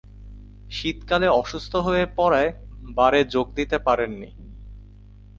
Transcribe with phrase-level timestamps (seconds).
[0.69, 2.51] শীতকালে অসুস্থ হয়ে পড়ায়
[2.95, 4.29] বারে যোগ দিতে পারেননি।